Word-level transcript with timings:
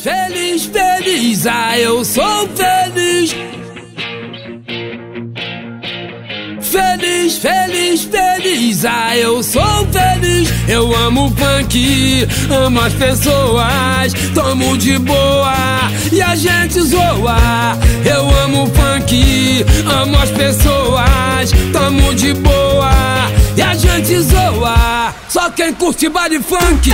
feliz, 0.00 0.64
feliz, 0.66 1.46
ah, 1.46 1.78
eu 1.78 2.04
sou 2.04 2.48
feliz. 2.54 3.34
Feliz, 6.60 7.38
feliz, 7.38 8.04
feliz, 8.04 8.84
ah, 8.84 9.16
eu 9.16 9.42
sou 9.42 9.86
feliz. 9.92 10.48
Eu 10.68 10.94
amo 10.96 11.32
funk, 11.36 12.26
amo 12.50 12.80
as 12.80 12.92
pessoas, 12.94 14.12
tomo 14.34 14.76
de 14.76 14.98
boa 14.98 15.54
e 16.12 16.20
a 16.20 16.34
gente 16.34 16.80
zoa. 16.82 17.78
Eu 18.04 18.30
amo 18.42 18.66
funk, 18.66 19.64
amo 19.90 20.18
as 20.18 20.30
pessoas, 20.30 21.50
tomo 21.72 22.14
de 22.14 22.34
boa 22.34 22.92
e 23.56 23.62
a 23.62 23.74
gente 23.74 24.20
zoa. 24.20 25.14
Só 25.28 25.50
quem 25.50 25.72
curte 25.72 26.08
baile 26.08 26.40
funk, 26.40 26.90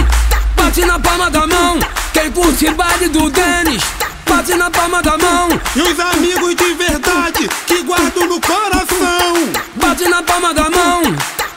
bate 0.56 0.84
na 0.84 0.98
palma 0.98 1.30
da 1.30 1.46
mão. 1.46 1.78
Quem 2.12 2.30
curte 2.30 2.70
baile 2.70 3.08
do 3.08 3.30
Denis, 3.30 3.82
bate 4.28 4.54
na 4.54 4.70
palma 4.70 5.02
da 5.02 5.16
mão. 5.16 5.48
E 5.74 5.80
os 5.80 5.98
amigos 5.98 6.54
de 6.54 6.74
verdade 6.74 7.48
que 7.66 7.82
guardo 7.82 8.26
no 8.26 8.40
coração. 8.40 9.34
Bate 9.76 10.08
na 10.08 10.22
palma 10.22 10.52
da 10.52 10.70
mão, 10.70 11.02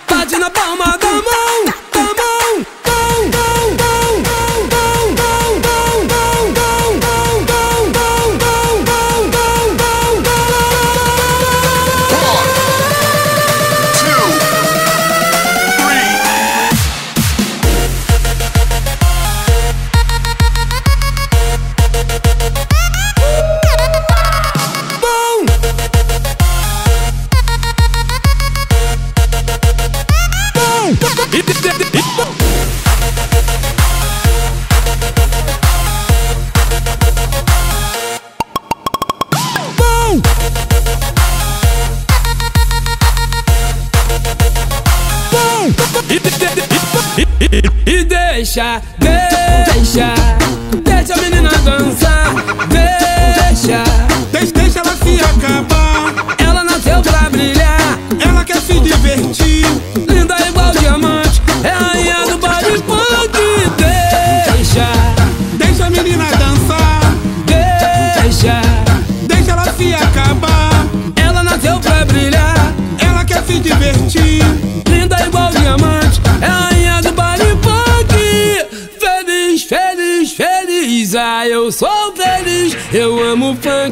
bate 0.10 0.38
na 0.38 0.50
palma 0.50 0.98
da 0.98 1.08
mão, 1.08 1.15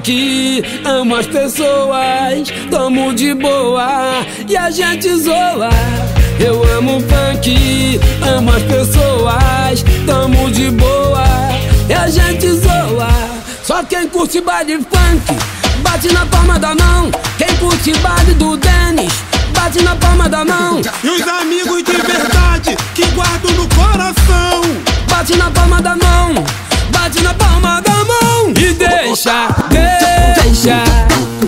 amo 0.04 0.12
funk, 0.12 0.64
amo 0.84 1.16
as 1.16 1.28
pessoas, 1.28 2.50
tomo 2.70 3.14
de 3.14 3.34
boa 3.34 4.26
e 4.48 4.58
a 4.58 4.70
gente 4.70 5.16
zoa. 5.16 5.70
Eu 6.40 6.62
amo 6.78 7.00
funk, 7.00 8.00
amo 8.22 8.52
as 8.52 8.64
pessoas, 8.64 9.84
tamo 10.06 10.52
de 10.52 10.72
boa 10.72 11.24
e 11.88 11.94
a 11.94 12.10
gente 12.10 12.52
zoa. 12.52 13.08
Só 13.64 13.82
quem 13.84 14.10
curte 14.10 14.42
baile 14.42 14.78
funk, 14.78 15.38
bate 15.82 16.12
na 16.12 16.26
palma 16.26 16.60
da 16.60 16.76
mão. 16.76 17.10
Quem 17.38 17.56
curte 17.58 17.94
baile 18.00 18.34
do 18.34 18.58
Denis, 18.58 19.14
bate 19.54 19.82
na 19.84 19.96
palma 19.96 20.28
da 20.28 20.44
mão. 20.44 20.82
E 21.04 21.10
os 21.10 21.22
amigos 21.28 21.84
de 21.84 21.94
verdade 21.94 22.76
que 22.94 23.06
guardo 23.12 23.50
no 23.52 23.68
coração. 23.70 24.62
Bate 25.10 25.38
na 25.38 25.50
palma 25.52 25.82
da 25.82 25.96
mão, 25.96 26.44
bate 27.04 27.22
na 27.22 27.34
palma 27.34 27.82
da 27.82 27.96
mão 28.06 28.50
e 28.52 28.74
deixa, 28.74 29.50
deixa, 29.70 30.84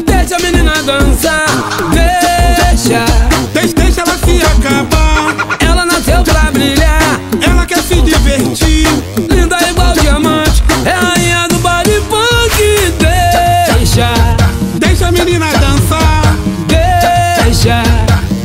deixa 0.05 0.35
a 0.35 0.39
menina 0.39 0.73
dançar, 0.83 1.45
deixa. 1.93 3.05
Deixa, 3.53 4.01
ela 4.01 4.17
se 4.17 4.41
acabar. 4.43 5.57
Ela 5.59 5.85
nasceu 5.85 6.23
pra 6.23 6.51
brilhar, 6.51 7.19
Ela 7.41 7.65
quer 7.65 7.81
se 7.81 8.01
divertir. 8.01 8.87
linda 9.29 9.57
igual 9.69 9.93
diamante, 9.93 10.61
é 10.85 10.91
a 10.91 10.99
rainha 10.99 11.47
do 11.47 11.57
baile 11.59 12.01
funk. 12.09 12.93
Deixa, 12.99 14.13
Deixa 14.77 15.07
a 15.07 15.11
menina 15.11 15.47
dançar. 15.53 16.35
deixa, 16.67 17.81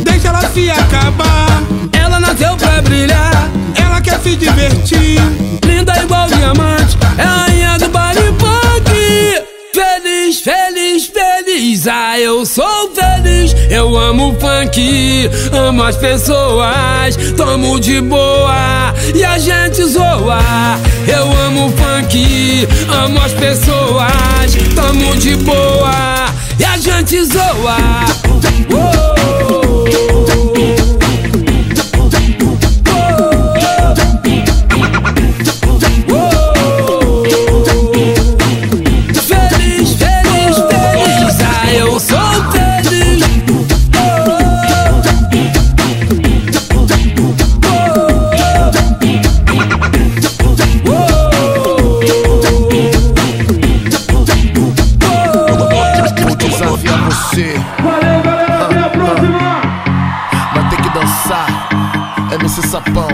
Deixa 0.04 0.28
ela 0.28 0.48
se 0.50 0.70
acabar. 0.70 1.62
ela 1.92 2.20
nasceu 2.20 2.56
pra 2.56 2.80
brilhar, 2.82 3.50
Quer 4.02 4.18
se 4.20 4.34
divertir. 4.36 5.20
linda 5.66 5.92
igual 6.02 6.26
diamante, 6.28 6.96
é 7.18 7.22
a 7.22 7.26
rainha 7.26 7.78
do 7.78 7.88
baile 7.88 8.34
funk. 8.38 8.90
Feliz, 9.74 10.40
feliz, 10.40 11.06
feliz, 11.06 11.86
ah, 11.86 12.18
eu 12.18 12.46
sou 12.46 12.90
feliz. 12.94 13.54
Eu 13.70 13.96
amo 13.96 14.34
funk, 14.40 15.30
amo 15.52 15.82
as 15.82 15.96
pessoas, 15.96 17.16
tomo 17.36 17.78
de 17.78 18.00
boa 18.00 18.94
e 19.14 19.22
a 19.22 19.38
gente 19.38 19.84
zoa. 19.84 20.40
Eu 21.06 21.30
amo 21.46 21.70
funk, 21.70 22.66
amo 22.88 23.20
as 23.20 23.32
pessoas, 23.32 24.54
tomo 24.74 25.16
de 25.16 25.36
boa 25.36 26.26
e 26.58 26.64
a 26.64 26.76
gente 26.78 27.22
zoa. 27.24 28.29
MC 62.32 62.62
Sapão, 62.68 63.08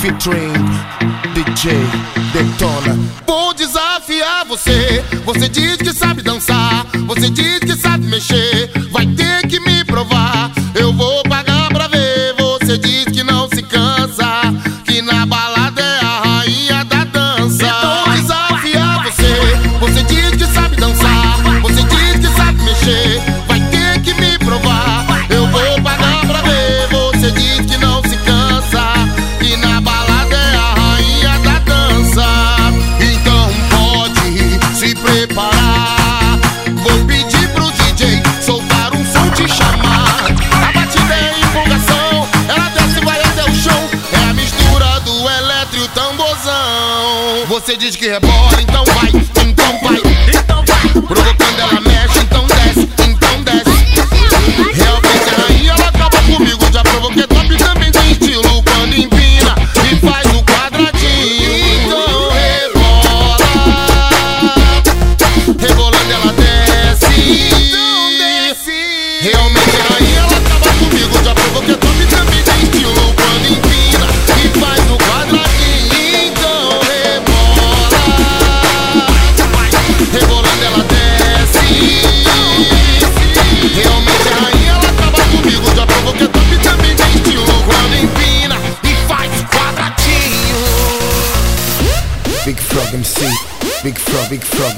featuring 0.00 0.52
DJ 1.34 1.72
Detona. 2.32 2.98
Vou 3.26 3.54
desafiar 3.54 4.44
você. 4.46 5.02
Você 5.24 5.48
diz 5.48 5.76
que 5.76 5.92
sabe 5.92 6.20
dançar, 6.20 6.86
você 7.06 7.30
diz 7.30 7.60
que 7.60 7.74
sabe 7.74 8.06
mexer. 8.06 8.70
Vai 8.90 9.06
ter 9.06 9.46
que 9.48 9.58
me 9.60 9.82
provar. 9.84 10.52
get 48.00 48.22
boy. 48.22 48.49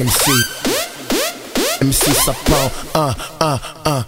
MC. 0.02 0.32
MC 1.80 2.14
Sapão, 2.24 2.70
ah, 2.92 3.14
ah, 3.38 3.60
ah. 3.84 4.04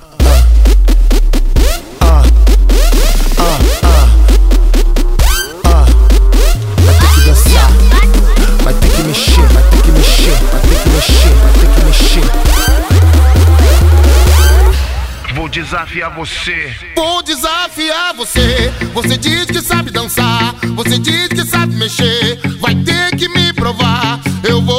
desafiar 15.55 16.11
você. 16.11 16.75
Vou 16.97 17.23
desafiar 17.23 18.13
você. 18.15 18.73
Você 18.93 19.17
diz 19.17 19.45
que 19.47 19.61
sabe 19.61 19.93
dançar, 19.93 20.55
você 20.75 20.99
diz 20.99 21.29
que 21.29 21.45
sabe 21.45 21.75
mexer. 21.77 22.41
Vai 22.59 22.75
ter 22.75 23.17
que 23.17 23.29
me 23.29 23.53
provar. 23.53 24.21
Eu 24.43 24.61
vou 24.61 24.74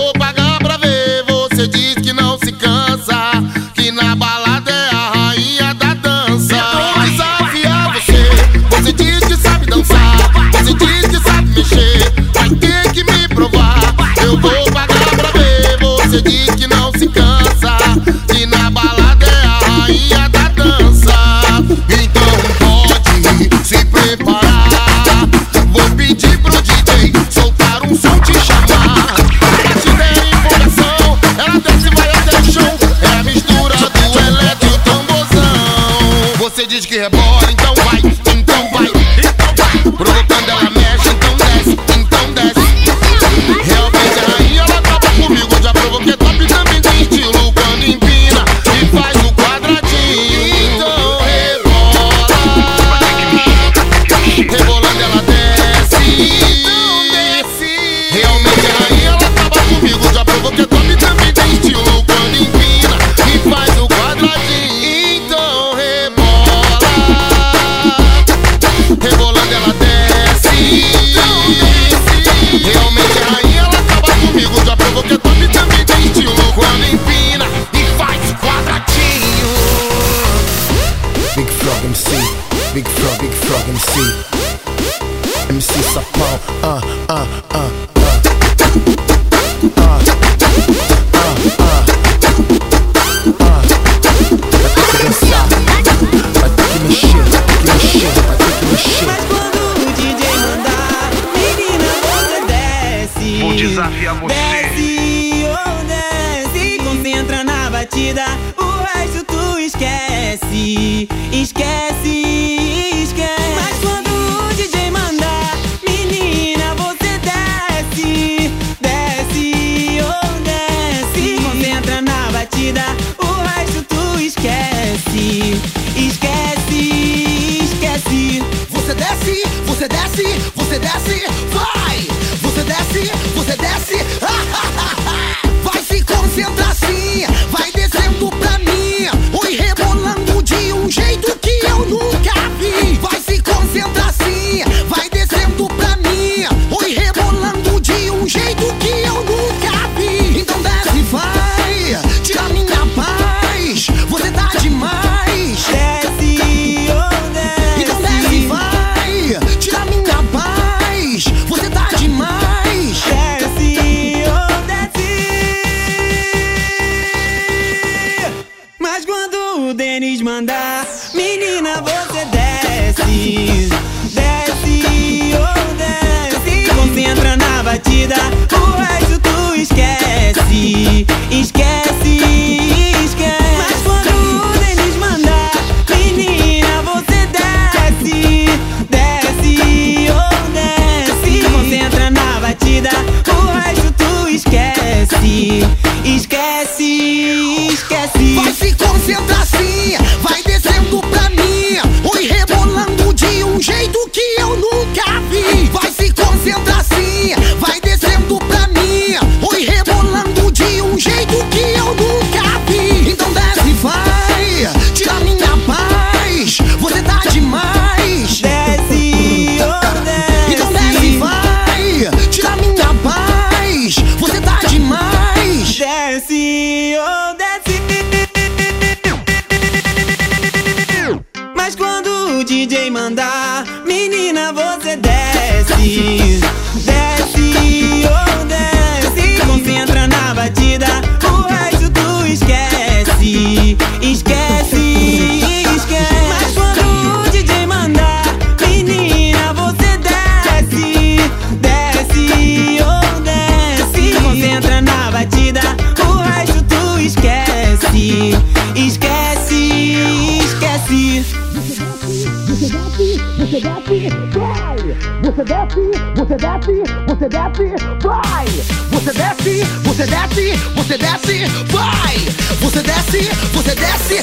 você 266.35 266.47
desce, 266.47 266.83
você 267.07 267.29
desce, 267.29 267.75
vai! 268.01 268.45
Você 268.91 269.13
desce, 269.13 269.63
você 269.83 270.05
desce, 270.05 270.57
você 270.75 270.97
desce, 270.97 271.45
vai! 271.71 272.17
Você 272.59 272.81
desce, 272.81 273.29
você 273.53 273.75
desce, 273.75 274.15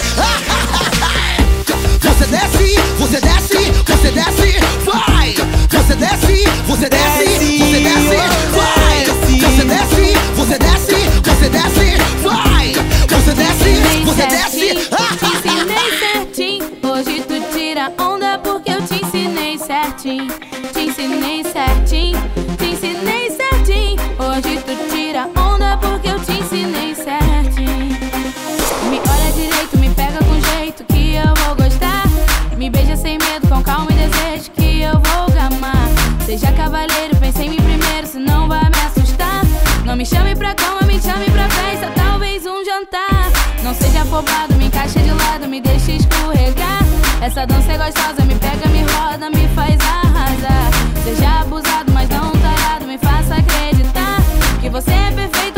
Você 2.02 2.26
desce, 2.26 2.76
você 2.98 3.20
desce, 3.20 3.72
você 3.86 4.10
desce, 4.10 4.60
vai! 4.84 5.34
Você 5.70 5.94
desce, 5.96 6.44
você 6.66 6.88
desce, 6.90 7.58
você 7.58 7.80
desce, 7.80 8.31
Cavaleiro, 36.92 37.16
pense 37.16 37.42
em 37.42 37.50
mim 37.50 37.56
primeiro, 37.56 38.06
senão 38.06 38.46
vai 38.48 38.60
me 38.60 38.80
assustar. 38.86 39.42
Não 39.84 39.96
me 39.96 40.04
chame 40.04 40.36
pra 40.36 40.54
cama, 40.54 40.82
me 40.82 41.00
chame 41.00 41.24
pra 41.30 41.48
festa, 41.48 41.90
talvez 41.94 42.44
um 42.44 42.62
jantar. 42.64 43.30
Não 43.62 43.74
seja 43.74 44.02
afobado, 44.02 44.54
me 44.54 44.66
encaixa 44.66 45.00
de 45.00 45.10
lado, 45.10 45.48
me 45.48 45.60
deixa 45.60 45.92
escorregar. 45.92 46.82
Essa 47.22 47.46
dança 47.46 47.72
é 47.72 47.78
gostosa, 47.78 48.24
me 48.26 48.34
pega, 48.34 48.68
me 48.68 48.82
roda, 48.82 49.30
me 49.30 49.48
faz 49.54 49.78
arrasar. 49.80 50.70
Seja 51.02 51.40
abusado, 51.40 51.90
mas 51.92 52.08
não 52.10 52.30
tarado, 52.32 52.84
me 52.86 52.98
faça 52.98 53.36
acreditar 53.36 54.18
que 54.60 54.68
você 54.68 54.90
é 54.90 55.12
perfeito, 55.12 55.51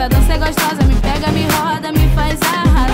Essa 0.00 0.08
dança 0.08 0.32
é 0.32 0.38
gostosa, 0.38 0.82
me 0.84 0.94
pega, 0.94 1.30
me 1.30 1.42
roda, 1.42 1.92
me 1.92 2.08
faz 2.14 2.40
arrasar. 2.40 2.89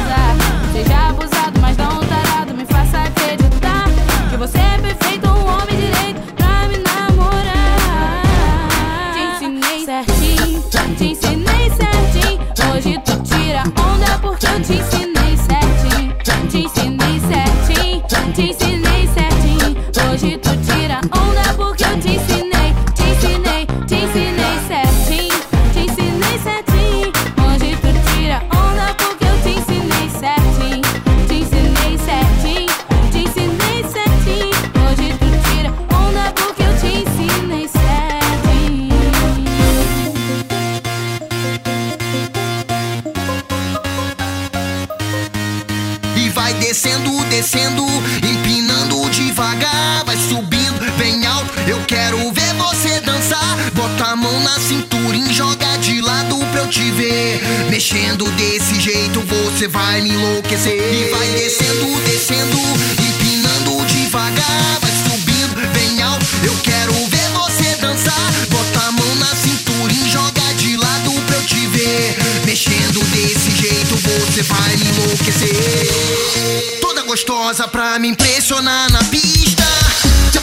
Jeito, 58.97 59.21
você 59.21 59.69
vai 59.69 60.01
me 60.01 60.11
enlouquecer. 60.11 60.73
E 60.73 61.11
vai 61.11 61.29
descendo, 61.33 61.87
descendo, 62.07 62.59
empinando 62.99 63.85
devagar, 63.87 64.79
vai 64.81 64.91
subindo 65.05 65.73
bem 65.73 66.03
alto. 66.03 66.25
Eu 66.43 66.55
quero 66.63 66.93
ver 66.93 67.29
você 67.33 67.77
dançar. 67.77 68.33
Bota 68.49 68.87
a 68.87 68.93
mão 68.93 69.15
na 69.17 69.27
cintura 69.27 69.93
e 69.93 70.11
joga 70.11 70.43
de 70.55 70.77
lado 70.77 71.11
pra 71.27 71.37
eu 71.37 71.45
te 71.45 71.67
ver. 71.67 72.17
Mexendo 72.47 73.01
desse 73.13 73.51
jeito, 73.51 73.97
você 73.97 74.43
vai 74.43 74.77
me 74.77 74.87
enlouquecer. 74.87 76.79
Toda 76.81 77.03
gostosa 77.03 77.69
pra 77.69 77.99
me 77.99 78.09
impressionar 78.09 78.91
na 78.93 79.05
pista. 79.05 79.65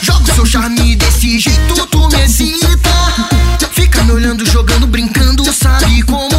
Joga 0.00 0.30
o 0.30 0.34
seu 0.34 0.46
charme 0.46 0.94
desse 0.96 1.40
jeito, 1.40 1.86
tu 1.90 2.08
me 2.08 2.24
excita. 2.24 2.68
Fica 3.72 4.04
me 4.04 4.12
olhando, 4.12 4.46
jogando, 4.46 4.86
brincando, 4.86 5.44
sabe 5.52 6.02
como 6.04 6.33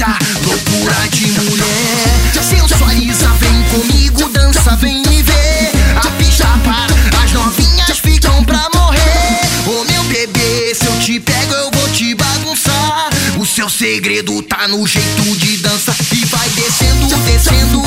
delícia, 0.00 0.18
loucura 0.46 1.08
de 1.10 1.26
mulher. 1.26 2.42
Sensualiza, 2.42 3.28
vem 3.34 3.62
comigo, 3.64 4.28
dança, 4.30 4.76
vem 4.76 5.02
me 5.02 5.22
ver. 5.22 5.72
A 5.96 6.10
pista 6.12 6.46
para, 6.64 7.22
as 7.22 7.32
novinhas 7.32 7.98
ficam 7.98 8.42
pra 8.44 8.68
morrer. 8.74 9.40
Ô 9.66 9.84
meu 9.84 10.02
bebê, 10.04 10.74
se 10.74 10.86
eu 10.86 10.98
te 10.98 11.20
pego, 11.20 11.52
eu 11.52 11.70
vou 11.72 11.88
te 11.90 12.14
bagunçar. 12.14 13.10
O 13.38 13.44
seu 13.44 13.68
segredo 13.68 14.42
tá 14.42 14.66
no 14.68 14.86
jeito 14.86 15.36
de 15.36 15.58
dança. 15.58 15.94
E 16.12 16.24
vai 16.26 16.48
descendo, 16.50 17.16
descendo, 17.24 17.82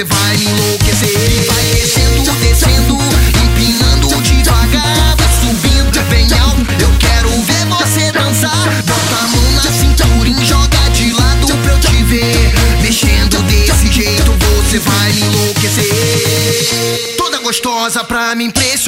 você 0.00 0.04
vai 0.04 0.36
me 0.38 0.46
enlouquecer. 0.46 1.44
Vai 1.46 1.64
descendo, 1.74 2.32
descendo, 2.32 2.98
empinando 3.44 4.22
devagar. 4.22 5.16
Vai 5.16 5.28
subindo 5.40 6.02
bem 6.08 6.26
alto. 6.38 6.60
Eu 6.80 6.90
quero 6.98 7.28
ver 7.42 7.66
você 7.66 8.10
dançar. 8.12 8.82
Bota 8.84 9.24
a 9.24 9.28
mão 9.28 9.52
na 9.52 9.62
cintura 9.62 10.28
e 10.28 10.44
joga 10.46 10.90
de 10.92 11.12
lado 11.12 11.46
pra 11.62 11.72
eu 11.72 11.80
te 11.80 12.02
ver. 12.04 12.52
Mexendo 12.80 13.42
desse 13.42 13.92
jeito, 13.92 14.32
você 14.32 14.78
vai 14.78 15.12
me 15.12 15.20
enlouquecer. 15.22 17.16
Toda 17.18 17.38
gostosa 17.40 18.02
pra 18.04 18.34
me 18.34 18.44
impressionar 18.44 18.79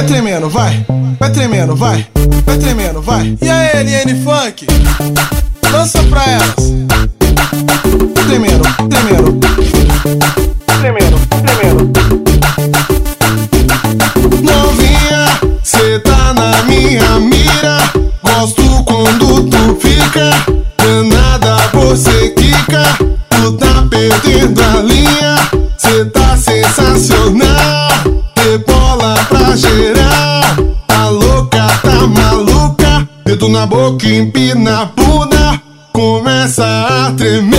Vai 0.00 0.06
tremendo, 0.06 0.48
vai. 0.48 0.86
Vai 1.18 1.30
tremendo, 1.30 1.76
vai. 1.76 2.06
Vai 2.46 2.56
tremendo, 2.56 3.02
vai. 3.02 3.36
E 3.42 3.50
aí, 3.50 3.84
LN 3.84 4.24
Funk? 4.24 4.66
Lança 5.70 6.02
pra 6.04 6.24
elas. 6.24 6.54
Tremendo, 8.26 8.62
tremendo. 8.88 9.38
Tremendo, 10.80 11.18
tremendo. 11.44 11.90
Novinha, 14.42 15.26
cê 15.62 15.98
tá 15.98 16.32
na 16.32 16.62
minha 16.62 17.20
mira. 17.20 17.76
Gosto 18.22 18.82
quando 18.84 19.50
tu 19.50 19.76
fica. 19.82 20.59
Na 33.60 33.66
boca, 33.66 34.08
empina 34.08 34.80
a 34.80 34.84
bunda. 34.86 35.60
Começa 35.92 36.64
a 36.64 37.12
tremer. 37.12 37.49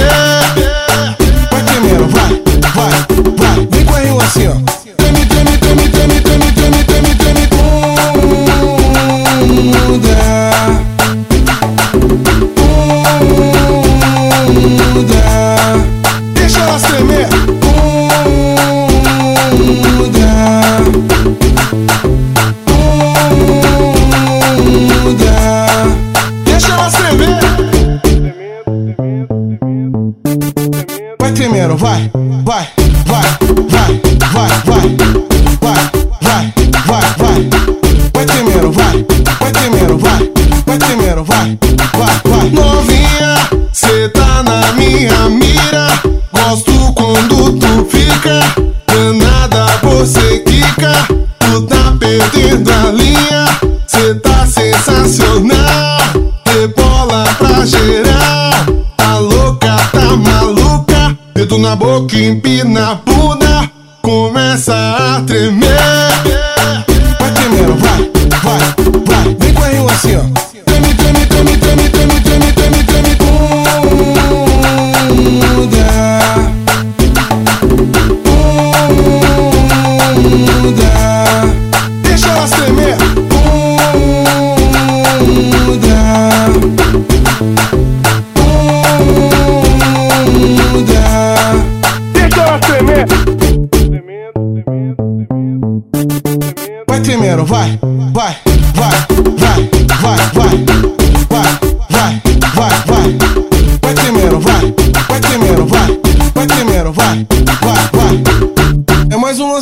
Кимпина. 62.12 63.11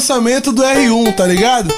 Lançamento 0.09 0.51
do 0.51 0.63
R1, 0.63 1.15
tá 1.15 1.27
ligado? 1.27 1.71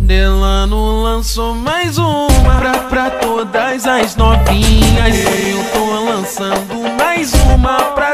Delano 0.00 1.02
lançou 1.04 1.54
mais 1.54 1.96
uma 1.96 2.58
pra, 2.58 2.78
pra 2.88 3.10
todas 3.10 3.86
as 3.86 4.16
novinhas. 4.16 5.16
Eu 5.16 5.64
tô 5.72 6.04
lançando 6.04 6.98
mais 6.98 7.32
uma 7.54 7.76
pra 7.92 8.09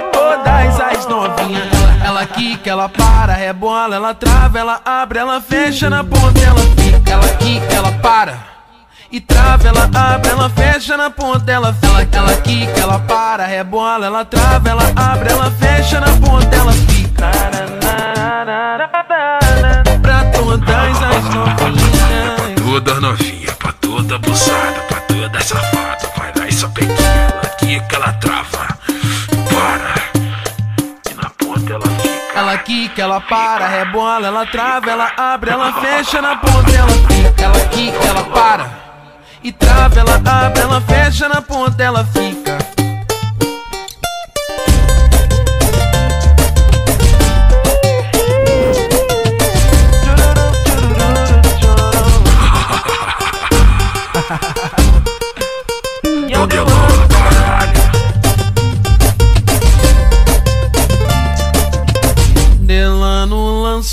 as 1.06 1.08
novinhas. 1.08 1.66
Ela 2.04 2.26
quica, 2.26 2.70
ela 2.70 2.88
para, 2.88 3.32
rebola, 3.32 3.96
ela 3.96 4.14
trava, 4.14 4.58
ela 4.58 4.80
abre, 4.84 5.18
ela 5.18 5.40
fecha 5.40 5.88
na 5.88 6.04
ponta, 6.04 6.40
ela 6.40 6.60
fica. 6.76 7.12
Ela 7.12 7.28
quica, 7.28 7.74
ela 7.74 7.92
para. 7.92 8.38
E 9.10 9.20
trava, 9.20 9.68
ela 9.68 9.88
abre, 9.94 10.30
ela 10.30 10.50
fecha 10.50 10.96
na 10.96 11.10
ponta, 11.10 11.50
ela 11.50 11.72
fica. 11.72 12.18
Ela 12.18 12.36
quica, 12.36 12.80
ela 12.80 12.98
para, 12.98 13.46
rebola, 13.46 14.06
ela 14.06 14.24
trava, 14.24 14.68
ela 14.68 14.92
abre, 14.94 15.30
ela 15.30 15.50
fecha 15.52 16.00
na 16.00 16.08
ponta, 16.16 16.54
ela 16.54 16.72
fica. 16.72 17.30
Pra 20.02 20.24
todas 20.32 21.02
as 21.02 21.34
novinhas. 21.34 22.56
Toda 22.56 23.00
novinha, 23.00 23.52
pra 23.58 23.72
toda 23.72 24.16
abusada, 24.16 24.80
pra 24.88 25.00
toda 25.00 25.40
safada. 25.40 26.10
Vai 26.16 26.32
lá 26.36 26.48
e 26.48 26.52
só 26.52 26.68
pequena, 26.68 27.32
ela 27.32 27.48
quica, 27.58 27.96
ela 27.96 28.12
quica, 32.66 33.00
ela 33.00 33.20
para, 33.20 33.68
rebola, 33.68 34.26
ela 34.26 34.44
trava, 34.44 34.90
ela 34.90 35.12
abre, 35.16 35.50
ela 35.50 35.72
fecha 35.74 36.20
na 36.20 36.36
ponta, 36.36 36.72
ela 36.72 36.88
fica. 36.88 37.44
Ela 37.44 37.60
quica, 37.68 38.04
ela 38.04 38.24
para. 38.24 38.70
E 39.42 39.52
trava, 39.52 40.00
ela 40.00 40.16
abre, 40.44 40.60
ela 40.60 40.80
fecha 40.80 41.28
na 41.28 41.40
ponta, 41.40 41.82
ela 41.82 42.04
fica. 42.04 42.58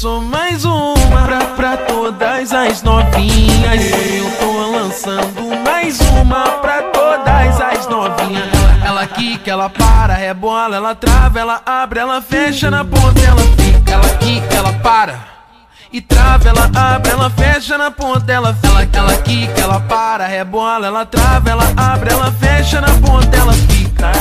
Lançou 0.04 0.22
mais 0.22 0.66
uma 0.66 1.22
pra, 1.26 1.46
pra 1.56 1.78
todas 1.78 2.52
as 2.52 2.84
novinhas. 2.84 3.86
Eu 4.14 4.30
tô 4.38 4.70
lançando 4.70 5.64
mais 5.64 5.98
uma 6.02 6.44
pra 6.60 6.82
todas 6.92 7.62
as 7.62 7.88
novinhas. 7.88 8.50
Ela 8.86 9.08
quica, 9.08 9.52
ela 9.52 9.70
para, 9.70 10.14
rebola, 10.14 10.76
ela 10.76 10.94
trava, 10.94 11.40
ela 11.40 11.62
abre, 11.66 12.02
ela 12.02 12.22
fecha 12.22 12.70
na 12.70 12.84
ponta, 12.84 13.22
ela 13.22 13.40
fica. 13.56 13.94
Ela 13.94 14.10
quica, 14.18 14.54
ela 14.54 14.74
para. 14.74 15.20
E 15.90 16.02
trava, 16.02 16.50
ela 16.50 16.70
abre, 16.76 17.10
ela 17.10 17.30
fecha 17.30 17.78
na 17.78 17.90
ponta, 17.90 18.30
ela 18.30 18.54
fica. 18.54 19.00
Ela 19.00 19.16
quica, 19.20 19.62
ela 19.62 19.80
para, 19.80 20.28
rebola, 20.28 20.86
ela 20.86 21.06
trava, 21.06 21.50
ela 21.50 21.72
abre, 21.78 22.12
ela 22.12 22.30
fecha 22.30 22.82
na 22.82 22.90
ponta, 22.90 23.38
ela 23.38 23.54
fica. 23.54 24.12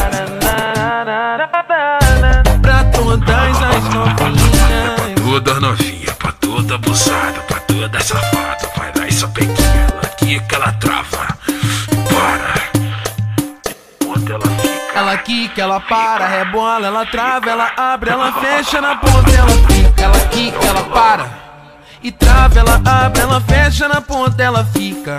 Pra 2.62 2.84
todas 2.84 3.62
as 3.62 3.94
novinhas. 3.94 4.41
Toda 5.32 5.58
novinha, 5.60 6.12
pra 6.18 6.30
toda 6.32 6.74
abusada, 6.74 7.40
pra 7.48 7.58
toda 7.60 7.98
safada. 8.00 8.70
Vai 8.76 8.92
lá 8.98 9.08
e 9.08 9.12
só 9.12 9.26
pequena, 9.28 9.88
ela 9.90 10.08
quica, 10.18 10.56
ela 10.56 10.72
trava. 10.74 11.38
Para. 12.10 12.54
Ponta 13.98 14.32
ela 14.34 14.46
fica. 14.46 14.98
Ela 14.98 15.16
quica, 15.16 15.62
ela 15.62 15.80
para, 15.80 16.26
rebola, 16.26 16.86
ela 16.86 17.06
trava, 17.06 17.48
ela 17.48 17.72
abre, 17.78 18.10
ela 18.10 18.30
fecha 18.30 18.78
na 18.82 18.94
ponta, 18.96 19.30
ela 19.30 19.48
fica. 19.68 20.02
Ela 20.02 20.20
quica, 20.28 20.66
ela 20.66 20.82
para. 20.82 21.30
E 22.02 22.12
trava, 22.12 22.58
ela 22.58 22.82
abre, 22.84 23.22
ela 23.22 23.40
fecha 23.40 23.88
na 23.88 24.02
ponta, 24.02 24.42
ela 24.42 24.66
fica. 24.66 25.16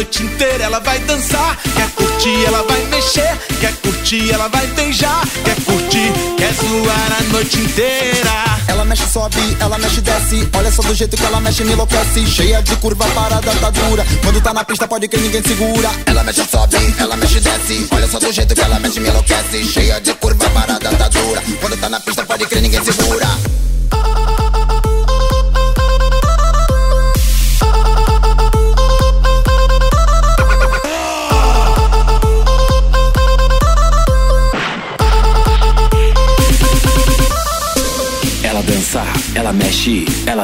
Noite 0.00 0.22
inteira. 0.22 0.64
Ela 0.64 0.80
vai 0.80 0.98
dançar, 1.00 1.58
quer 1.74 1.90
curtir, 1.90 2.44
ela 2.46 2.62
vai 2.62 2.82
mexer, 2.86 3.38
quer 3.60 3.74
curtir, 3.76 4.30
ela 4.32 4.48
vai 4.48 4.66
beijar, 4.68 5.22
quer 5.44 5.56
curtir, 5.62 6.10
quer 6.38 6.52
zoar 6.54 7.18
a 7.18 7.22
noite 7.24 7.58
inteira. 7.58 8.30
Ela 8.66 8.84
mexe, 8.84 9.06
sobe, 9.06 9.56
ela 9.60 9.76
mexe, 9.78 10.00
desce. 10.00 10.48
Olha 10.56 10.72
só 10.72 10.82
do 10.82 10.94
jeito 10.94 11.16
que 11.16 11.24
ela 11.24 11.40
mexe, 11.40 11.64
me 11.64 11.72
enlouquece. 11.72 12.26
Cheia 12.26 12.62
de 12.62 12.76
curva, 12.76 13.06
parada, 13.08 13.52
tá 13.56 13.70
dura. 13.70 14.06
Quando 14.22 14.40
tá 14.40 14.54
na 14.54 14.64
pista, 14.64 14.88
pode 14.88 15.06
que 15.06 15.18
ninguém 15.18 15.42
segura. 15.42 15.90
Ela 16.06 16.22
mexe, 16.24 16.44
sobe, 16.50 16.94
ela 16.98 17.16
mexe, 17.16 17.40
desce. 17.40 17.86
Olha 17.90 18.08
só 18.08 18.18
do 18.18 18.32
jeito 18.32 18.54
que 18.54 18.60
ela 18.60 18.80
mexe, 18.80 19.00
me 19.00 19.08
enlouquece. 19.08 19.64
Cheia 19.64 20.00
de 20.00 20.14
curva, 20.14 20.48
parada, 20.50 20.90
tá 20.96 21.08
dura. 21.08 21.42
Quando 21.60 21.76
tá 21.78 21.88
na 21.90 22.00
pista, 22.00 22.24
pode 22.24 22.46
que 22.46 22.60
ninguém 22.60 22.82
segura. 22.82 23.69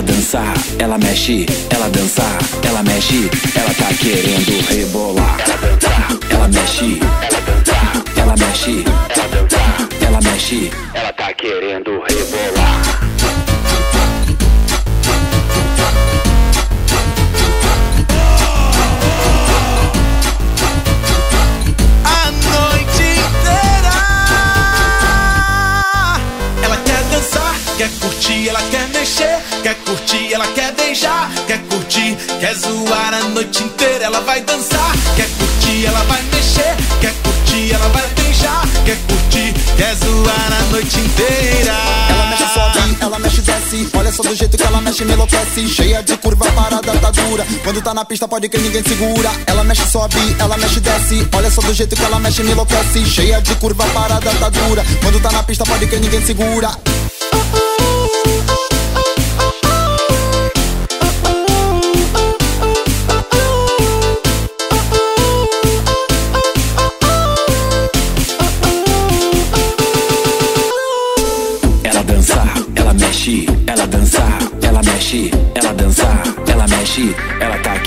Dança, 0.07 0.41
ela 0.79 0.97
mexe, 0.99 1.47
ela 1.69 1.89
dança, 1.89 2.23
ela 2.63 2.83
mexe, 2.83 3.29
ela 3.55 3.75
tá 3.75 3.93
querendo 3.95 4.65
rebolar. 4.69 5.37
Ela 6.31 6.49
mexe, 6.49 7.01
ela 8.17 8.37
mexe, 8.37 8.85
ela 10.01 10.21
mexe, 10.23 10.71
ela 10.95 11.13
tá 11.13 11.35
querendo 11.35 12.01
rebolar. 12.09 13.07
a 22.05 22.31
noite 22.31 23.03
inteira. 23.27 23.97
Ela 26.63 26.77
quer 26.79 27.03
dançar, 27.11 27.55
quer 27.77 27.91
curtir, 28.01 28.49
ela 28.49 28.63
quer 28.71 28.89
mexer, 28.89 29.41
ela 30.37 30.47
quer 30.49 30.71
beijar, 30.73 31.31
quer 31.47 31.59
curtir, 31.61 32.15
quer 32.39 32.55
zoar 32.55 33.15
a 33.15 33.21
noite 33.31 33.63
inteira. 33.63 34.05
Ela 34.05 34.21
vai 34.21 34.43
dançar, 34.43 34.93
quer 35.17 35.29
curtir, 35.31 35.87
ela 35.87 36.05
vai 36.05 36.23
mexer, 36.25 36.77
quer 37.01 37.15
curtir, 37.23 37.73
ela 37.73 37.89
vai 37.89 38.07
beijar, 38.09 38.63
quer 38.85 38.99
curtir, 39.09 39.55
quer 39.79 39.95
zoar 39.97 40.53
a 40.53 40.63
noite 40.73 40.99
inteira. 40.99 41.75
Ela 42.11 42.27
mexe, 42.27 42.45
sobe, 42.53 42.97
ela 43.01 43.19
mexe, 43.19 43.41
desce. 43.41 43.89
Olha 43.95 44.13
só 44.13 44.23
do 44.23 44.35
jeito 44.35 44.59
que 44.59 44.63
ela 44.63 44.79
mexe, 44.83 45.07
me 45.07 45.15
enlouquece. 45.15 45.69
Cheia 45.69 46.03
de 46.03 46.15
curva, 46.19 46.45
parada, 46.53 46.93
tá 46.99 47.11
dura. 47.11 47.47
Quando 47.65 47.81
tá 47.81 47.95
na 47.95 48.05
pista, 48.05 48.29
pode 48.29 48.47
que 48.51 48.59
ninguém 48.59 48.83
segura. 48.83 49.31
Ela 49.47 49.65
mexe, 49.65 49.91
sobe, 49.91 50.37
ela 50.39 50.59
mexe, 50.59 50.81
desce. 50.81 51.27
Olha 51.35 51.51
só 51.51 51.63
do 51.63 51.73
jeito 51.73 51.97
que 51.97 52.05
ela 52.05 52.19
mexe, 52.19 52.43
me 52.43 52.53
enlouquece. 52.53 53.07
Cheia 53.07 53.41
de 53.41 53.55
curva, 53.55 53.87
parada, 53.87 54.31
tá 54.35 54.51
dura. 54.51 54.85
Quando 55.03 55.19
tá 55.19 55.33
na 55.33 55.43
pista, 55.43 55.65
pode 55.65 55.87
que 55.87 55.97
ninguém 55.97 56.23
segura. 56.27 56.69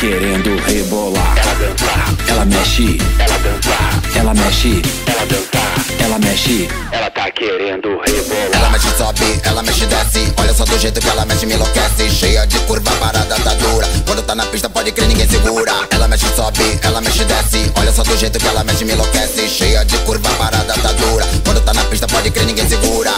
Querendo 0.09 0.57
rebolar. 0.63 1.35
Ela 1.37 1.53
dança, 1.53 2.31
ela 2.31 2.45
mexe, 2.45 2.97
ela 3.19 3.37
dança, 3.37 4.17
ela 4.17 4.33
mexe, 4.33 4.81
ela 5.05 5.25
dança, 5.25 6.03
ela 6.03 6.17
mexe, 6.17 6.67
ela 6.91 7.11
tá 7.11 7.29
querendo 7.29 7.89
rebolar. 7.89 8.49
Ela 8.53 8.69
mexe, 8.71 8.89
sobe, 8.97 9.39
ela 9.43 9.61
mexe, 9.61 9.85
desce. 9.85 10.33
Olha 10.37 10.51
só 10.51 10.65
do 10.65 10.79
jeito 10.79 10.99
que 10.99 11.07
ela 11.07 11.25
mexe, 11.27 11.45
me 11.45 11.53
enlouquece. 11.53 12.09
Cheia 12.09 12.47
de 12.47 12.57
curva, 12.61 12.91
parada, 12.93 13.35
tá 13.35 13.53
dura. 13.53 13.87
Quando 14.07 14.23
tá 14.23 14.33
na 14.33 14.47
pista, 14.47 14.67
pode 14.67 14.91
crer, 14.91 15.07
ninguém 15.07 15.29
segura. 15.29 15.73
Ela 15.91 16.07
mexe, 16.07 16.25
sobe, 16.35 16.79
ela 16.81 17.01
mexe, 17.01 17.23
desce. 17.25 17.71
Olha 17.75 17.91
só 17.91 18.01
do 18.01 18.17
jeito 18.17 18.39
que 18.39 18.47
ela 18.47 18.63
mexe, 18.63 18.83
me 18.83 18.93
enlouquece. 18.93 19.47
Cheia 19.47 19.85
de 19.85 19.95
curva, 19.99 20.29
parada, 20.39 20.73
tá 20.73 20.91
dura. 20.91 21.27
Quando 21.45 21.61
tá 21.61 21.71
na 21.71 21.83
pista, 21.83 22.07
pode 22.07 22.31
crer, 22.31 22.47
ninguém 22.47 22.67
segura. 22.67 23.11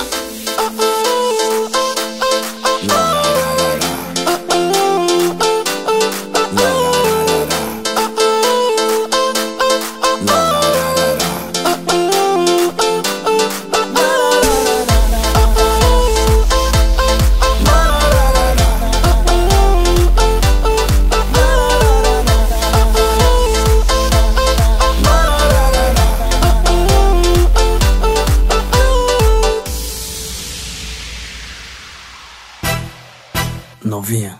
Novinha, 34.11 34.37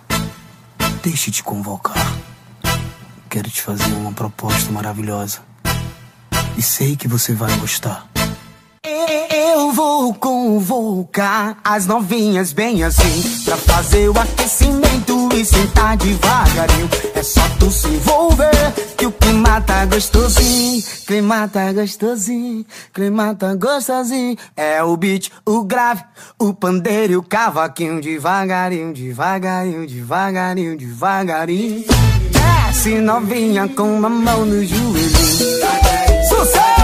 deixa 1.01 1.29
eu 1.29 1.33
te 1.33 1.41
convocar. 1.41 2.13
Quero 3.29 3.49
te 3.49 3.61
fazer 3.61 3.93
uma 3.93 4.11
proposta 4.11 4.69
maravilhosa. 4.69 5.39
E 6.57 6.61
sei 6.61 6.97
que 6.97 7.07
você 7.07 7.33
vai 7.33 7.55
gostar. 7.57 8.05
Eu 9.33 9.71
vou 9.71 10.13
convocar 10.13 11.57
as 11.63 11.85
novinhas 11.85 12.51
bem 12.51 12.83
assim 12.83 13.43
Pra 13.45 13.55
fazer 13.55 14.09
o 14.09 14.19
aquecimento 14.19 15.20
e 15.33 15.45
sentar 15.45 15.97
devagarinho 15.97 16.89
É 17.15 17.23
só 17.23 17.41
tu 17.59 17.69
se 17.71 17.87
envolver 17.87 18.73
que 18.97 19.05
o 19.05 19.11
clima 19.11 19.61
tá 19.61 19.85
gostosinho 19.85 20.83
Clima 21.05 21.47
tá 21.47 21.71
gostosinho, 21.73 22.65
clima 22.93 23.35
tá 23.35 23.55
gostosinho 23.55 24.37
É 24.55 24.83
o 24.83 24.95
beat, 24.97 25.31
o 25.45 25.63
grave, 25.63 26.03
o 26.39 26.53
pandeiro 26.53 27.13
e 27.13 27.17
o 27.17 27.23
cavaquinho 27.23 28.01
Devagarinho, 28.01 28.93
devagarinho, 28.93 29.87
devagarinho, 29.87 30.77
devagarinho 30.77 31.85
Desce 32.31 32.95
novinha 32.95 33.67
com 33.69 33.95
uma 33.95 34.09
mão 34.09 34.45
no 34.45 34.63
joelhinho 34.63 35.61
Sucesso! 36.27 36.81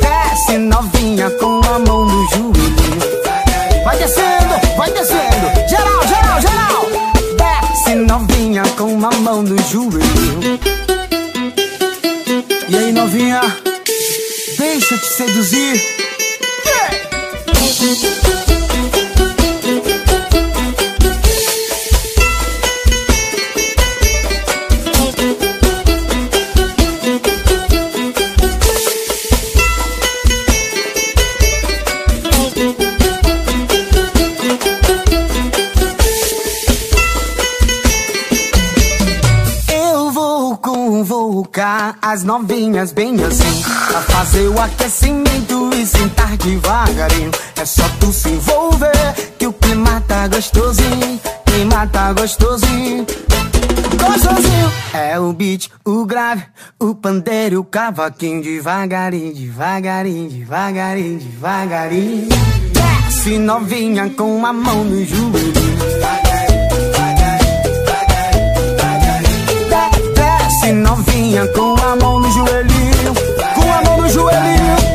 Desce 0.00 0.58
novinha 0.58 1.30
com 1.32 1.60
a 1.68 1.78
mão 1.78 2.04
no 2.04 2.28
joelho. 2.30 3.84
Vai 3.84 3.98
descendo, 3.98 4.76
vai 4.76 4.90
descendo. 4.90 5.15
Novinha 8.06 8.62
com 8.78 8.84
uma 8.84 9.10
mão 9.10 9.42
no 9.42 9.56
joelho. 9.64 10.60
E 12.68 12.76
aí, 12.76 12.92
novinha? 12.92 13.40
Deixa 14.56 14.94
eu 14.94 14.98
te 15.00 15.08
seduzir. 15.08 15.82
Eu 18.48 18.55
as 42.06 42.22
novinhas 42.22 42.92
bem 42.92 43.16
assim 43.24 43.62
Pra 43.88 44.00
fazer 44.00 44.48
o 44.48 44.60
aquecimento 44.60 45.70
e 45.74 45.84
sentar 45.84 46.36
devagarinho. 46.36 47.30
É 47.56 47.64
só 47.64 47.82
tu 48.00 48.12
se 48.12 48.28
envolver 48.28 49.14
que 49.38 49.46
o 49.46 49.52
clima 49.52 50.00
tá 50.06 50.28
gostosinho 50.28 51.20
Clima 51.44 51.86
tá 51.86 52.12
gostosinho. 52.12 53.06
Gostosinho. 53.98 54.72
É 54.92 55.18
o 55.18 55.32
beat, 55.32 55.70
o 55.86 56.04
grave, 56.04 56.44
o 56.78 56.94
pandeiro, 56.94 57.60
o 57.60 57.64
cavaquinho. 57.64 58.42
Devagarinho, 58.42 59.34
devagarinho, 59.34 60.28
devagarinho, 60.28 61.18
devagarinho. 61.18 62.28
Desce 62.72 63.38
novinha 63.38 64.10
com 64.10 64.44
a 64.44 64.52
mão 64.52 64.84
no 64.84 65.02
joelho. 65.02 66.25
Novinha 70.72 71.46
com 71.48 71.74
a 71.76 71.96
mão 71.96 72.20
no 72.20 72.30
joelhinho. 72.30 73.14
Com 73.54 73.72
a 73.72 73.82
mão 73.82 74.02
no 74.02 74.08
joelhinho. 74.08 74.85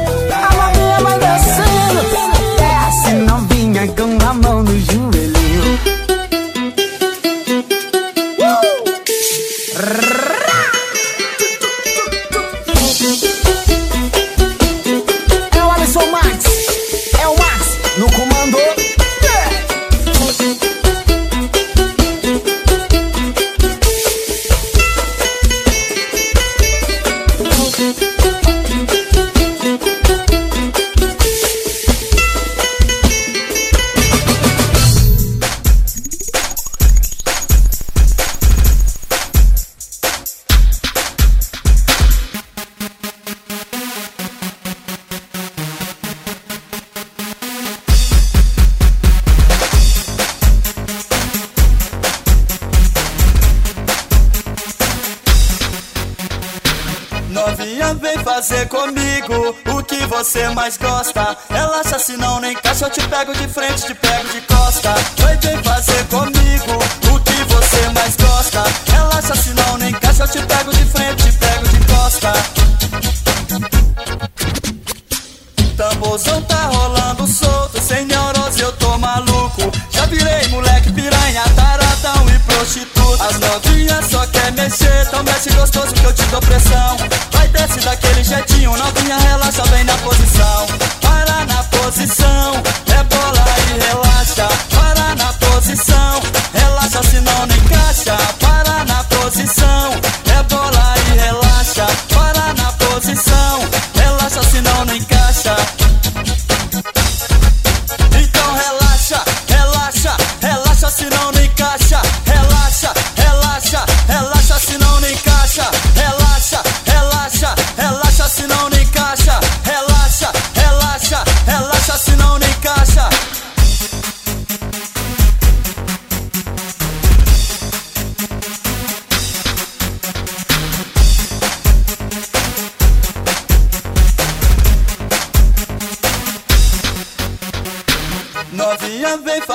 Te 63.94 63.96
pego 63.96 64.34
de 64.34 64.42
costa. 64.46 65.51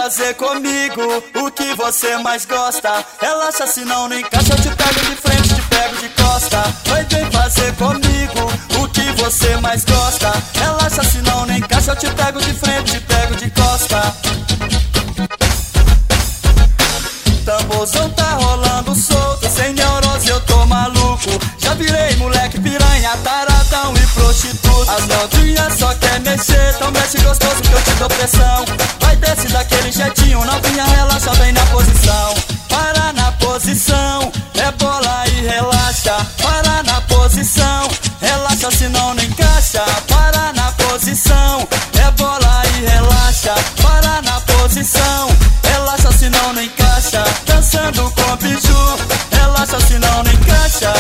Fazer 0.06 0.34
comigo 0.34 1.02
o 1.34 1.50
que 1.50 1.74
você 1.74 2.16
mais 2.18 2.44
gosta. 2.44 3.04
Relaxa, 3.20 3.66
se 3.66 3.84
não 3.84 4.08
não 4.08 4.16
encaixa, 4.16 4.52
eu 4.52 4.56
te 4.56 4.68
pego 4.68 5.00
de 5.00 5.16
frente, 5.16 5.48
te 5.52 5.62
pego 5.62 5.96
de 5.96 6.08
costa. 6.10 6.62
Vai, 6.84 7.04
vem 7.06 7.28
fazer 7.32 7.74
comigo 7.74 8.52
o 8.80 8.88
que 8.88 9.02
você 9.20 9.56
mais 9.56 9.84
gosta. 9.84 10.32
Relaxa, 10.54 11.02
se 11.02 11.18
não 11.22 11.44
não 11.44 11.56
encaixa, 11.56 11.90
eu 11.90 11.96
te 11.96 12.08
pego 12.10 12.40
de 12.40 12.54
frente, 12.54 12.92
te 12.92 13.00
pego 13.00 13.34
de 13.34 13.50
costa. 13.50 14.16
Tamborzão 17.44 18.08
tá 18.10 18.30
rolando 18.34 18.94
solto, 18.94 19.50
sem 19.50 19.72
neurose 19.72 20.28
eu 20.28 20.40
tô 20.42 20.64
maluco. 20.66 21.30
Já 21.58 21.74
virei 21.74 22.14
moleque 22.14 22.60
piranha, 22.60 23.10
taradão 23.24 23.95
prostituta. 24.36 24.92
As 24.92 25.06
novinhas 25.06 25.78
só 25.78 25.94
quer 25.94 26.20
mexer, 26.20 26.74
então 26.74 26.90
mexe 26.90 27.18
gostoso 27.18 27.62
que 27.62 27.72
eu 27.72 27.82
te 27.82 27.90
dou 27.92 28.08
pressão. 28.08 28.64
Vai 29.00 29.16
desce 29.16 29.48
daquele 29.48 29.90
jeitinho, 29.90 30.44
novinha 30.44 30.84
relaxa 30.84 31.30
bem 31.36 31.52
na 31.52 31.64
posição. 31.66 32.34
Para 32.68 33.12
na 33.14 33.32
posição, 33.32 34.32
é 34.54 34.70
bola 34.72 35.24
e 35.28 35.46
relaxa. 35.46 36.26
Para 36.42 36.82
na 36.82 37.00
posição, 37.02 37.88
relaxa 38.20 38.70
se 38.70 38.88
não 38.88 39.12
encaixa. 39.14 39.84
Para 40.08 40.52
na 40.52 40.72
posição, 40.72 41.66
é 41.98 42.10
bola 42.12 42.62
e 42.76 42.86
relaxa. 42.86 43.54
Para 43.82 44.22
na 44.22 44.40
posição, 44.40 45.28
relaxa 45.62 46.12
se 46.12 46.28
não 46.28 46.62
encaixa. 46.62 47.24
Dançando 47.46 48.10
com 48.10 48.36
biju, 48.36 48.98
relaxa 49.32 49.80
se 49.80 49.98
não 49.98 50.06
não 50.16 50.32
encaixa. 50.32 50.92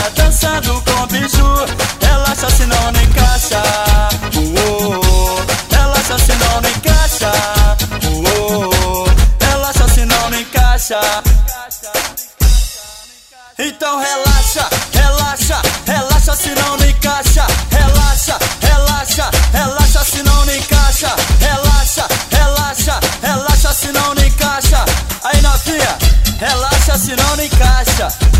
Relaxa 26.96 26.98
se 26.98 27.14
não 27.16 27.36
não 27.36 27.44
encaixa. 27.44 28.35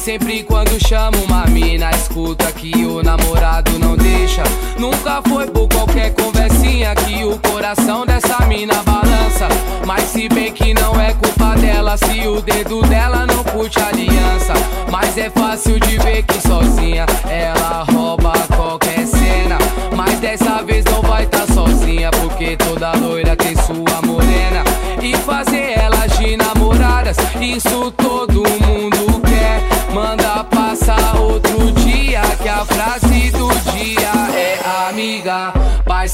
Sempre 0.00 0.42
quando 0.42 0.82
chama 0.82 1.18
uma 1.18 1.44
mina, 1.46 1.90
escuta 1.90 2.50
que 2.52 2.86
o 2.86 3.02
namorado 3.02 3.78
não 3.78 3.96
deixa. 3.96 4.42
Nunca 4.78 5.20
foi 5.28 5.46
por 5.46 5.68
qualquer 5.68 6.14
conversinha 6.14 6.94
que 6.94 7.22
o 7.22 7.38
coração 7.50 8.06
dessa 8.06 8.38
mina 8.46 8.82
balança. 8.82 9.46
Mas 9.86 10.04
se 10.04 10.26
bem 10.30 10.52
que 10.52 10.72
não 10.72 10.98
é 10.98 11.12
culpa 11.12 11.54
dela, 11.60 11.98
se 11.98 12.26
o 12.26 12.40
dedo 12.40 12.80
dela 12.82 13.26
não 13.26 13.44
curte 13.44 13.78
aliança. 13.78 14.54
Mas 14.90 15.18
é 15.18 15.28
fácil 15.28 15.78
de 15.78 15.98
ver 15.98 16.22
que 16.22 16.40
sozinha 16.40 17.04
ela 17.28 17.84
rouba 17.92 18.32
qualquer 18.56 19.06
cena. 19.06 19.58
Mas 19.94 20.18
dessa 20.18 20.62
vez 20.62 20.82
não 20.86 21.02
vai 21.02 21.26
tá 21.26 21.46
sozinha, 21.46 22.10
porque 22.10 22.56
toda 22.56 22.92
loira 22.92 23.36
tem 23.36 23.54
sua 23.54 24.00
morena. 24.06 24.64
E 25.02 25.14
fazer 25.18 25.78
elas 25.78 26.18
de 26.18 26.36
namoradas, 26.38 27.16
isso 27.38 27.92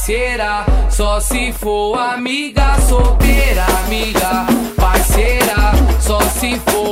parceira. 0.07 0.65
Só 0.89 1.21
se 1.21 1.53
for 1.53 1.99
amiga 1.99 2.77
solteira, 2.89 3.67
amiga, 3.85 4.47
parceira. 4.77 5.73
Só 6.01 6.21
se 6.21 6.61
for 6.61 6.86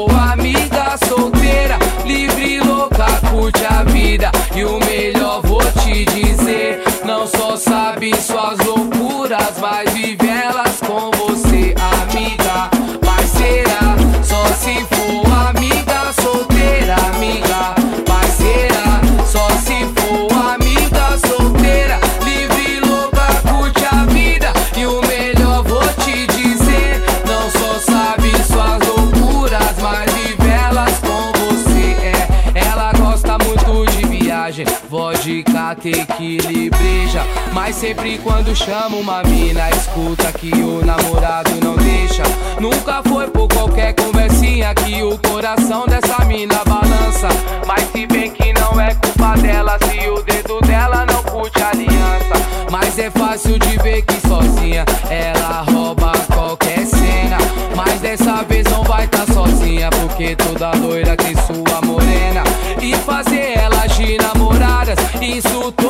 Sempre 37.74 38.18
quando 38.18 38.54
chama 38.54 38.96
uma 38.96 39.22
mina, 39.24 39.68
escuta 39.70 40.32
que 40.32 40.50
o 40.52 40.84
namorado 40.86 41.50
não 41.62 41.76
deixa. 41.76 42.22
Nunca 42.60 43.02
foi 43.02 43.26
por 43.28 43.48
qualquer 43.48 43.92
conversinha 43.94 44.72
que 44.74 45.02
o 45.02 45.18
coração 45.18 45.84
dessa 45.84 46.24
mina 46.24 46.62
balança. 46.64 47.28
Mas 47.66 47.82
se 47.90 48.06
bem 48.06 48.30
que 48.30 48.52
não 48.52 48.80
é 48.80 48.94
culpa 48.94 49.34
dela, 49.42 49.76
se 49.80 50.08
o 50.08 50.22
dedo 50.22 50.60
dela 50.60 51.04
não 51.04 51.22
curte 51.24 51.60
a 51.62 51.70
aliança. 51.70 52.34
Mas 52.70 52.96
é 52.98 53.10
fácil 53.10 53.58
de 53.58 53.76
ver 53.78 54.02
que 54.02 54.20
sozinha 54.26 54.84
ela 55.10 55.64
rouba 55.68 56.12
qualquer 56.32 56.86
cena. 56.86 57.38
Mas 57.76 58.00
dessa 58.00 58.44
vez 58.44 58.64
não 58.70 58.84
vai 58.84 59.08
tá 59.08 59.26
sozinha, 59.26 59.90
porque 59.90 60.36
toda 60.36 60.70
loira 60.76 61.16
tem 61.16 61.34
sua 61.34 61.80
morena. 61.82 62.44
E 62.80 62.94
fazer 62.98 63.58
elas 63.58 63.94
de 63.96 64.16
namoradas, 64.16 64.98
isso 65.20 65.72
todo 65.72 65.83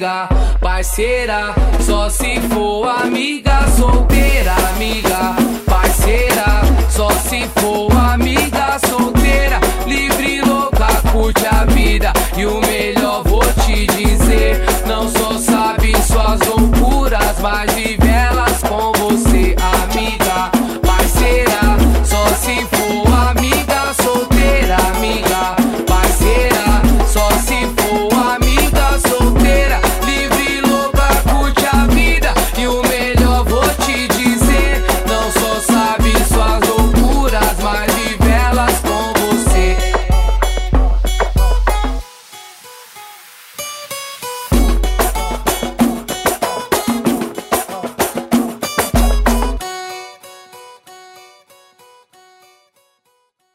amiga, 0.00 0.28
parceira. 0.60 1.54
Só 1.80 2.08
se 2.08 2.40
for 2.48 2.88
amiga 2.88 3.66
solteira, 3.76 4.54
amiga, 4.74 5.36
parceira. 5.66 6.62
Só 6.88 7.10
se 7.10 7.46
for 7.60 7.92
amiga 7.92 8.78
solteira, 8.88 9.60
livre, 9.86 10.40
louca, 10.40 10.86
curte 11.12 11.46
a 11.46 11.64
vida. 11.66 12.12
E 12.36 12.46
o 12.46 12.60
melhor 12.60 13.22
vou 13.24 13.44
te 13.64 13.86
dizer: 13.86 14.62
não 14.86 15.08
só 15.08 15.38
sabe 15.38 15.92
suas 16.02 16.40
loucuras, 16.48 17.38
mas 17.40 17.70
vive 17.74 18.08
ela 18.08 18.39